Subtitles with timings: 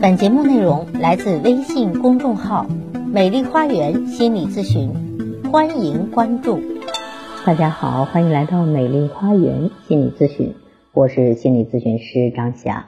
[0.00, 2.66] 本节目内容来自微信公众号
[3.12, 4.92] “美丽花园心理咨询”，
[5.50, 6.60] 欢迎关注。
[7.44, 10.54] 大家好，欢迎来到美丽花园心理咨询，
[10.94, 12.86] 我是心理咨询师张霞。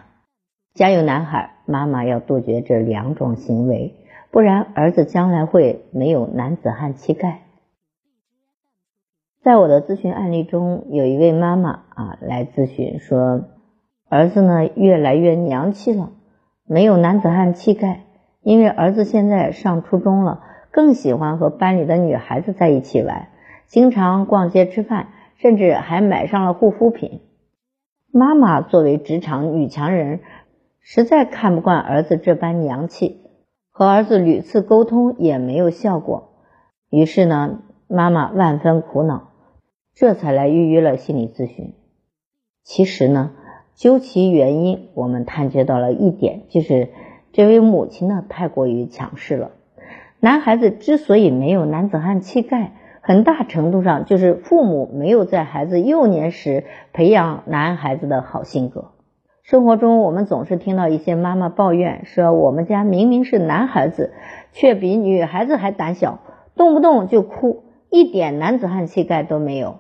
[0.73, 3.97] 家有男孩，妈妈要杜绝这两种行为，
[4.31, 7.43] 不然儿子将来会没有男子汉气概。
[9.43, 13.47] 在我的咨询案例中，有一位妈妈啊来咨询说，
[14.09, 16.13] 儿子呢越来越娘气了。
[16.73, 18.05] 没有男子汉气概，
[18.43, 23.27] 因为儿子现在上初中了，更喜欢和班里的女孩子在一起玩，
[23.67, 27.23] 经常逛街吃饭，甚至还买上了护肤品。
[28.13, 30.21] 妈妈作为职场女强人，
[30.79, 33.21] 实在看不惯儿子这般娘气，
[33.73, 36.35] 和儿子屡次沟通也没有效果，
[36.89, 39.31] 于是呢，妈妈万分苦恼，
[39.93, 41.75] 这才来预约了心理咨询。
[42.63, 43.33] 其实呢。
[43.81, 46.91] 究其原因，我们探究到了一点，就是
[47.33, 49.53] 这位母亲呢太过于强势了。
[50.21, 58.91] 男孩子之所以没有男子汉气概，很大程度上就是父母没有在孩子幼年时培养男孩子的好性格。
[59.43, 64.13] 生活中，我们总是听到一些妈妈抱怨说：“我们家明明是男孩子，
[64.53, 66.19] 却比女孩子还胆小，
[66.55, 69.77] 动不动就哭，一点男子汉气概都没有。”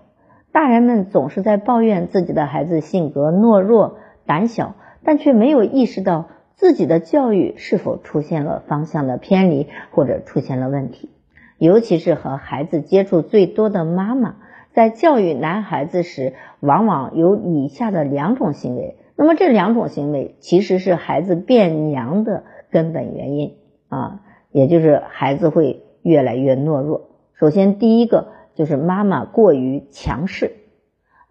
[0.52, 11.08] 大人们总是在抱怨自己的孩子性格懦弱、胆小，但却没有意识到自己的教育是否出现了方向的偏离或者出现了问题。
[11.56, 14.36] 尤其是和孩子接触最多的妈妈，
[14.72, 18.96] 在教育男孩子时，往往有以下的两种行为。
[19.14, 23.54] 那么这两种行为其实是孩子变娘的根本原因
[23.88, 27.02] 啊，也就是孩子会越来越懦弱。
[27.34, 28.39] 首先，第一个。
[28.54, 30.52] 就是妈妈过于强势，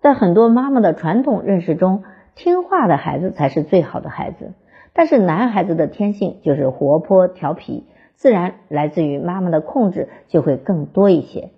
[0.02, 2.03] 在很多妈妈的传统认识中，
[2.36, 4.53] 听话的孩子才是最好的孩子。
[4.94, 11.52] 但是男孩子的天性就是活泼调皮，自然来自于妈妈的控制就会更多一些。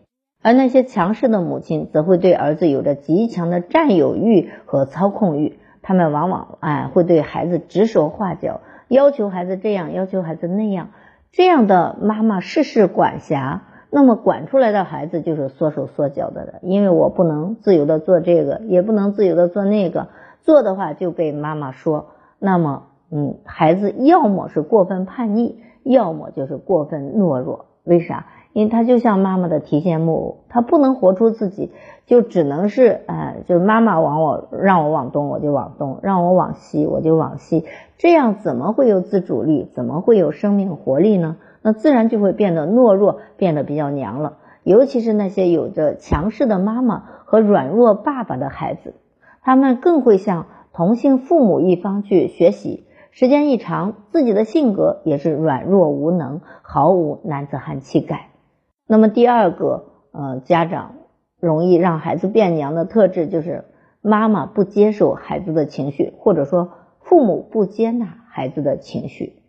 [0.44, 10.90] 而那些强势的母亲，则会对儿子有着极强的占有欲和操控欲，他们往往啊会对孩子指手画脚，要求孩子这样，要求孩子那样。
[11.32, 13.68] 这样的妈妈事事管辖。
[13.92, 20.08] 那么管出来的孩子就是缩手缩脚的了，因为我不能自由的做这个，也不能自由的做那个，
[20.44, 22.08] 做的话就被妈妈说。
[22.40, 27.66] 那么，嗯，孩子要么是过分叛逆，要么就是过分懦弱。
[27.84, 28.28] 为啥？
[28.54, 31.72] 因为他就像妈妈的提线木偶，他不能活出自己，
[32.06, 37.66] 就只能是，哎，就妈妈往我让我往东，我就往东；让我往西，我就往西。
[37.98, 39.70] 这样怎么会有自主力？
[39.74, 41.38] 怎么会有生命活力呢？
[41.62, 44.38] 那自然就会变得懦弱，变得比较娘了。
[44.64, 48.96] 尤其是那些有着强势的妈妈和软弱爸爸的孩子，
[49.42, 52.86] 他们更会向同性父母一方去学习。
[53.10, 58.30] 时间一长，自己的性格也是软弱无能，毫无男子汉气概。
[58.88, 60.94] 那么第二个，呃，家长
[61.40, 63.66] 容易让孩子变娘的特质，就是
[64.02, 66.70] 妈妈不接受孩子的情绪，或者说
[67.02, 69.41] 父母不接纳孩子的情绪。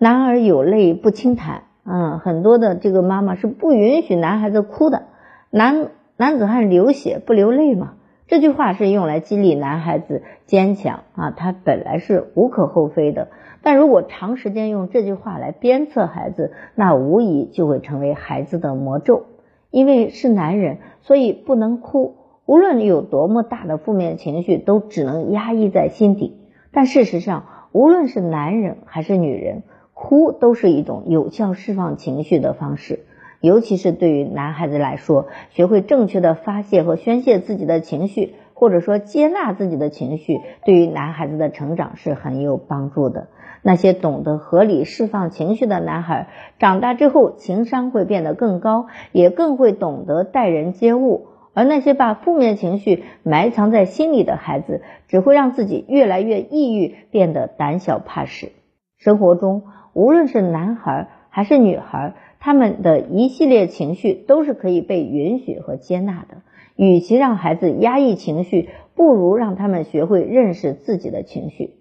[0.00, 5.06] 男儿有泪不轻弹，嗯，很多的这个妈妈是不允许男孩子哭的，
[5.50, 7.94] 男男子汉流血不流泪嘛。
[8.28, 13.28] 这句话是用来激励男孩子坚强啊，他本来是无可厚非的。
[13.62, 19.24] 但如果长时间用这句话来鞭策孩子，那无疑就会成为孩子的魔咒。
[19.70, 22.14] 因为是男人，所以不能哭，
[22.46, 26.38] 无论有多么大的负面情绪，都只能压抑在心底。
[26.70, 29.62] 但事实上，无论是男人还是女人，
[30.00, 33.00] 哭都是一种有效释放情绪的方式，
[33.40, 43.26] 尤其是对于男孩子来说，学会正确的发泄和宣泄自己的情绪，或者说接纳自己的情绪，对于男孩子的成长是很有帮助的。
[43.60, 46.28] 那些懂得合理释放情绪的男孩，
[46.60, 58.52] 长大之后情商会变得更高，也更会懂得待人接物；而那些把负面情绪埋藏在心里的孩子，只会让自己越来越抑郁，变得胆小怕事。
[58.98, 59.62] 生活中。
[59.94, 66.38] 无论是男孩还是女孩，他们的一系列情绪都是可以被允许和接纳的。
[66.76, 71.74] 与其让孩子压抑情绪，不如让他们学会认识自己的情绪。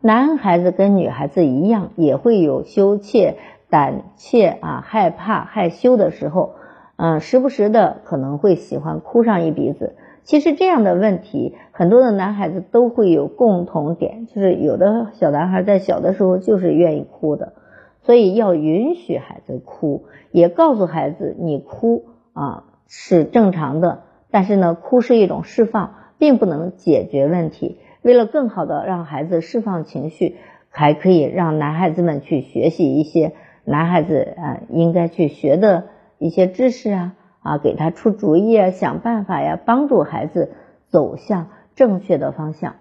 [0.00, 3.36] 男孩子跟女孩子一样，也会有羞怯、
[3.68, 6.54] 胆怯啊、害怕、害羞的时候，
[6.96, 9.96] 嗯，时不时的可能会喜欢哭上一鼻子。
[10.28, 17.54] 其实这样的问题，很多的男孩子都会有共同点，就是有的小男孩在小的时候就是愿意哭的，
[18.02, 22.04] 所以要允许孩子哭，也告诉孩子你哭
[22.34, 27.78] 啊是正常的，但是呢，哭是一种释放，并不能解决问题。
[28.02, 30.36] 为了更好的让孩子释放情绪，
[30.68, 33.32] 还可以让男孩子们去学习一些
[33.64, 35.84] 男孩子啊应该去学的
[36.18, 37.14] 一些知识啊
[37.48, 40.52] 啊，给他出主意啊，想办法呀，帮助孩子
[40.88, 42.74] 走向正确的方向。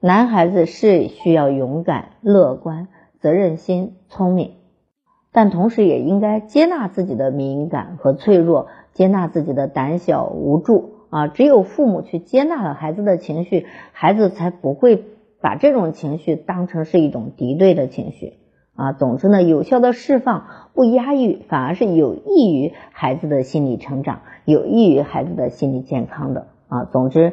[0.00, 2.88] 男孩子是需要勇敢、乐观、
[3.18, 4.52] 责任心、聪明，
[5.32, 11.28] 但同时也应该接纳自己的敏感和脆弱，接纳自己的胆小无助啊。
[11.28, 15.02] 只有父母去接纳了孩子的情绪，孩子才不会
[15.40, 18.34] 把这种情绪当成是一种敌对的情绪
[18.76, 18.92] 啊。
[18.92, 26.84] 总之呢，有效的释放不压抑，反而是有益于孩子的心理成长，有益于孩子的心理健康的啊。
[26.84, 27.32] 总之。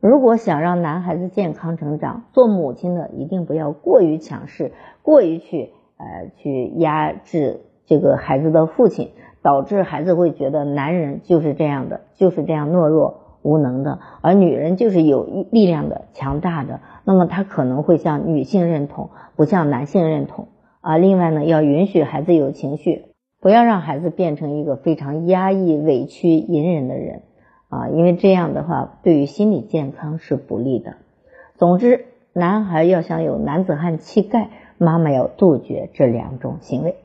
[0.00, 9.12] 如果想让男孩子健康成长，做母亲的一定不要过于强势，过于去呃去压制这个孩子的父亲，
[9.42, 16.80] 导致孩子会觉得男人就是这样的，就是这样懦弱无能的，而女人就是有力量的、强大的。
[17.04, 20.48] 那么他可能会向女性认同，不向男性认同
[20.82, 20.98] 啊。
[20.98, 23.06] 另外呢，要允许孩子有情绪，
[23.40, 27.22] 不要让孩子变成一个非常压抑、委屈、隐忍的人。
[27.70, 30.96] 啊，因为这样的话，对于心理健康是不利的。
[31.56, 36.96] 总之，男孩要想有男子汉气概，妈妈要杜绝这两种行为。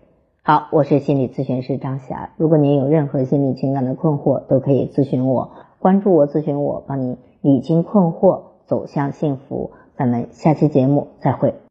[0.43, 2.31] 好，我是心理咨询师张霞。
[2.35, 9.71] 如果您有任何心理情感的困惑，都可以咨询我，关注我，咨询我，帮你理清困惑，走向幸福。
[9.95, 11.55] 咱们下期节目再会。